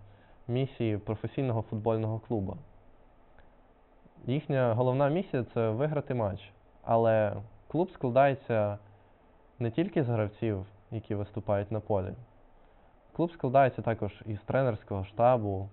місії 0.48 0.98
професійного 0.98 1.62
футбольного 1.62 2.18
клубу. 2.18 2.56
Їхня 4.26 4.74
головна 4.74 5.08
місія 5.08 5.44
це 5.54 5.70
виграти 5.70 6.14
матч, 6.14 6.40
але 6.82 7.36
клуб 7.68 7.90
складається 7.90 8.78
не 9.59 9.71
тільки 9.71 10.05
з 10.05 10.09
гравців, 10.09 10.66
які 10.90 11.14
виступають 11.14 11.73
на 11.73 11.81
полі. 11.81 12.14
Клуб 13.12 13.33
складається 13.33 13.83
також 13.83 14.23
із 14.27 14.40
тренерського 14.40 15.05
штабу, 15.05 15.68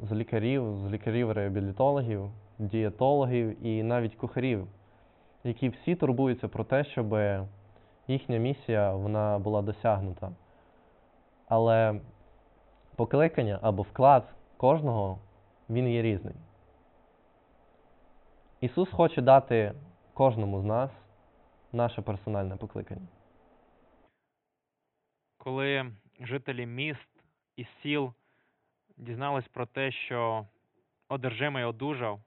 з 0.00 0.12
лікарів, 0.12 0.76
з 0.76 0.92
лікарів-реабілітологів, 0.92 2.30
дієтологів 2.58 3.66
і 3.66 3.82
навіть 3.82 4.14
кухарів, 4.14 4.66
які 5.44 5.68
всі 5.68 5.94
турбуються 5.94 6.48
про 6.48 6.64
те, 6.64 6.84
щоб 6.84 7.16
їхня 8.08 8.38
місія 8.38 8.92
вона 8.92 9.38
була 9.38 9.62
досягнута. 9.62 10.30
Але 11.48 12.00
покликання 12.96 13.58
або 13.62 13.82
вклад 13.82 14.24
кожного 14.56 15.18
він 15.70 15.88
є 15.88 16.02
різний. 16.02 16.34
Ісус 18.60 18.90
хоче 18.90 19.22
дати 19.22 19.72
кожному 20.14 20.60
з 20.60 20.64
нас 20.64 20.90
наше 21.72 22.02
персональне 22.02 22.56
покликання. 22.56 23.08
Коли 25.36 25.92
жителі 26.20 26.66
міст 26.66 27.08
і 27.56 27.66
сіл 27.82 28.14
дізнались 28.96 29.48
про 29.48 29.66
те, 29.66 29.92
що 29.92 30.46
одержимий 31.08 31.64
одужав, 31.64 32.20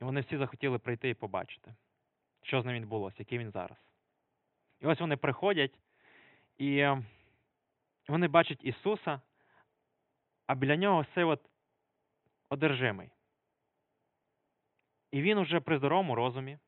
і 0.00 0.04
вони 0.04 0.20
всі 0.20 0.38
захотіли 0.38 0.78
прийти 0.78 1.08
і 1.08 1.14
побачити, 1.14 1.74
що 2.42 2.62
з 2.62 2.64
ним 2.64 2.74
відбулося, 2.74 3.16
який 3.18 3.38
він 3.38 3.50
зараз. 3.50 3.78
І 4.80 4.86
ось 4.86 5.00
вони 5.00 5.16
приходять, 5.16 5.78
і 6.58 6.86
вони 8.08 8.28
бачать 8.28 8.64
Ісуса, 8.64 9.20
а 10.46 10.54
біля 10.54 10.76
нього 10.76 11.06
цей 11.14 11.24
от 11.24 11.40
одержимий. 12.48 13.10
І 15.10 15.22
він 15.22 15.38
уже 15.38 15.60
при 15.60 15.78
здоровому 15.78 16.14
розумі, 16.14 16.58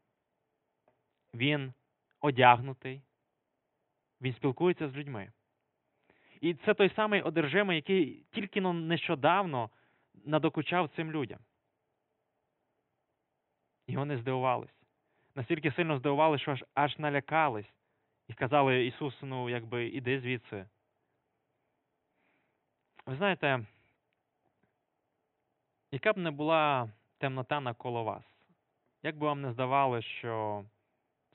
він 1.35 1.73
одягнутий, 2.21 3.03
він 4.21 4.35
спілкується 4.35 4.89
з 4.89 4.95
людьми. 4.95 5.33
І 6.41 6.55
це 6.55 6.75
той 6.75 6.91
самий 6.91 7.23
одержимий, 7.23 7.77
який 7.77 8.25
тільки 8.31 8.61
но 8.61 8.73
нещодавно 8.73 9.71
надокучав 10.25 10.91
цим 10.97 11.13
людям. 11.13 11.39
І 13.87 13.97
вони 13.97 14.19
здивувались. 14.19 14.75
Настільки 15.35 15.73
сильно 15.73 15.99
здивувалися, 15.99 16.43
що 16.43 16.53
аж, 16.53 16.65
аж 16.75 16.99
налякались. 16.99 17.73
І 18.29 18.33
сказали 18.33 18.87
Ісусу, 18.87 19.27
ну, 19.27 19.51
якби, 19.51 19.89
іди 19.89 20.21
звідси. 20.21 20.67
Ви 23.07 23.17
знаєте, 23.17 23.67
яка 25.93 26.13
б 26.13 26.19
не 26.19 26.31
була 26.31 26.93
темнота 27.19 27.61
навколо 27.61 28.05
вас, 28.05 28.25
як 29.03 29.17
би 29.17 29.27
вам 29.27 29.43
не 29.43 29.53
здавалося, 29.53 30.09
що 30.09 30.65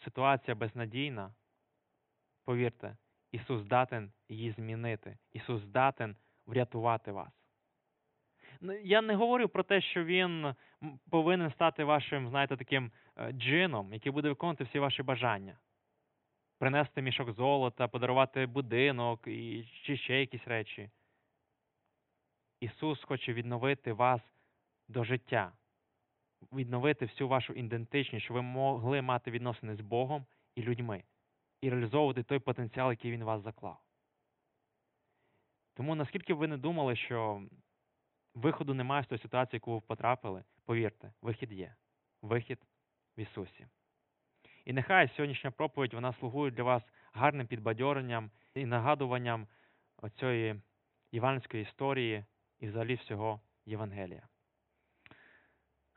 ситуація 0.04 0.56
безнадійна, 0.56 1.34
повірте, 2.46 2.98
Ісус 3.32 3.62
здатен 3.62 4.12
її 4.30 4.52
змінити. 4.52 5.18
Ісус 5.34 5.62
здатен 5.62 6.16
врятувати 6.46 7.12
вас. 7.12 7.34
Ну, 8.62 8.74
Я 8.74 9.02
не 9.02 9.16
говорю 9.16 9.50
про 9.50 9.64
те, 9.64 9.82
що 9.82 10.04
Він 10.04 10.54
повинен 11.10 11.52
стати 11.52 11.84
вашим, 11.84 12.30
знаєте, 12.30 12.58
таким 12.58 12.92
е, 13.18 13.32
джином, 13.32 13.94
який 13.94 14.12
буде 14.12 14.30
виконувати 14.30 14.64
всі 14.64 14.80
ваші 14.80 15.04
бажання. 15.04 15.58
Принести 16.60 17.02
мішок 17.02 17.32
золота, 17.32 17.88
подарувати 17.88 18.46
будинок 18.46 19.28
і, 19.28 19.66
чи 19.84 19.98
ще 19.98 20.20
якісь 20.20 20.48
речі. 20.48 20.90
Ісус 22.60 23.04
хоче 23.04 23.34
відновити 23.34 23.94
вас 23.94 24.22
до 24.88 25.04
життя, 25.04 25.52
відновити 26.54 27.06
всю 27.06 27.28
вашу 27.28 27.54
ідентичність, 27.54 28.26
щоб 28.26 28.36
ви 28.36 28.42
могли 28.42 29.02
мати 29.02 29.32
відносини 29.32 29.76
з 29.76 29.82
Богом 29.82 30.26
і 30.56 30.62
людьми 30.62 31.04
і 31.62 31.70
реалізовувати 31.70 32.24
той 32.24 32.40
потенціал, 32.40 32.90
який 32.90 33.12
він 33.12 33.24
вас 33.24 33.42
заклав. 33.42 33.80
Тому 35.74 35.96
наскільки 35.96 36.34
б 36.34 36.38
ви 36.38 36.48
не 36.48 36.58
думали, 36.58 36.96
що 36.96 37.42
виходу 38.34 38.74
немає 38.74 39.04
з 39.04 39.08
тої 39.08 39.22
ситуації, 39.22 39.58
яку 39.58 39.74
ви 39.74 39.82
потрапили, 39.82 40.44
повірте, 40.66 41.14
вихід 41.22 41.52
є. 41.52 41.76
Вихід 42.22 42.60
в 43.18 43.22
Ісусі. 43.22 43.68
І 44.66 44.74
нехай 44.74 45.08
сьогоднішня 45.08 45.52
проповідь 45.52 45.94
вона 45.94 46.14
слугує 46.14 46.52
для 46.52 46.64
вас 46.64 46.84
гарним 47.14 47.48
підбадьоренням 47.48 48.32
і 48.54 48.66
нагадуванням 48.66 49.48
оцієї 49.98 50.62
євангельської 51.12 51.64
історії 51.64 52.26
і 52.60 52.68
взагалі 52.68 52.96
всього 52.96 53.42
Євангелія. 53.66 54.28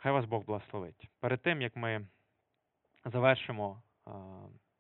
Хай 0.01 0.13
вас 0.13 0.27
Бог 0.27 0.45
благословить. 0.45 1.09
Перед 1.21 1.43
тим, 1.43 1.63
як 1.63 1.77
ми 1.77 2.07
завершимо 3.05 3.83
е, 4.07 4.11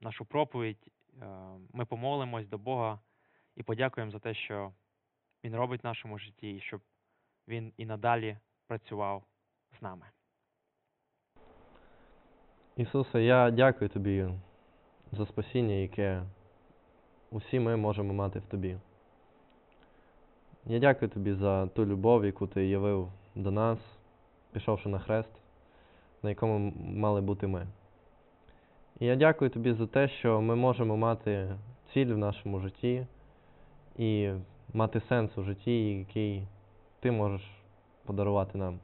нашу 0.00 0.24
проповідь, 0.24 0.92
е, 1.22 1.26
ми 1.72 1.84
помолимось 1.84 2.48
до 2.48 2.58
Бога 2.58 2.98
і 3.56 3.62
подякуємо 3.62 4.12
за 4.12 4.18
те, 4.18 4.34
що 4.34 4.72
Він 5.44 5.56
робить 5.56 5.82
в 5.82 5.86
нашому 5.86 6.18
житті, 6.18 6.50
і 6.50 6.60
щоб 6.60 6.80
Він 7.48 7.72
і 7.76 7.86
надалі 7.86 8.38
працював 8.66 9.24
з 9.78 9.82
нами. 9.82 10.06
Ісусе, 12.76 13.22
я 13.22 13.50
дякую 13.50 13.88
Тобі 13.88 14.28
за 15.12 15.26
спасіння, 15.26 15.74
яке 15.74 16.22
усі 17.30 17.60
ми 17.60 17.76
можемо 17.76 18.14
мати 18.14 18.38
в 18.38 18.46
Тобі. 18.46 18.78
Я 20.64 20.78
дякую 20.78 21.08
Тобі 21.08 21.32
за 21.32 21.66
ту 21.66 21.86
любов, 21.86 22.24
яку 22.24 22.46
Ти 22.46 22.66
явив 22.66 23.12
до 23.34 23.50
нас, 23.50 23.97
пішовши 24.52 24.88
на 24.88 24.98
хрест, 24.98 25.30
на 26.22 26.28
якому 26.28 26.72
мали 26.78 27.20
бути 27.20 27.46
ми. 27.46 27.66
І 29.00 29.06
я 29.06 29.16
дякую 29.16 29.50
Тобі 29.50 29.72
за 29.72 29.86
те, 29.86 30.08
що 30.08 30.40
ми 30.40 30.56
можемо 30.56 30.96
мати 30.96 31.56
ціль 31.92 32.06
в 32.06 32.18
нашому 32.18 32.60
житті 32.60 33.06
і 33.96 34.30
мати 34.74 35.00
сенс 35.00 35.38
у 35.38 35.42
житті, 35.42 35.98
який 35.98 36.42
Ти 37.00 37.10
можеш 37.10 37.42
подарувати 38.04 38.58
нам. 38.58 38.78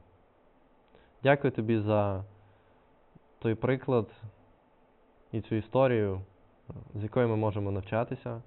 Дякую 1.23 1.51
Тобі 1.51 1.79
за 1.79 2.23
той 3.39 3.55
приклад 3.55 4.11
і 5.31 5.41
цю 5.41 5.55
історію, 5.55 6.21
з 6.95 7.03
якої 7.03 7.27
ми 7.27 7.35
можемо 7.35 7.71
навчатися. 7.71 8.41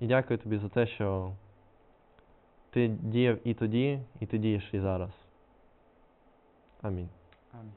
І 0.00 0.06
дякую 0.06 0.38
тобі 0.38 0.58
за 0.58 0.68
те, 0.68 0.86
що 0.86 1.32
ти 2.70 2.88
діяв 2.88 3.38
і 3.44 3.54
тоді, 3.54 4.00
і 4.20 4.26
ти 4.26 4.38
дієш 4.38 4.70
і 4.72 4.80
зараз. 4.80 5.10
Амінь. 6.82 7.08
Амінь. 7.52 7.72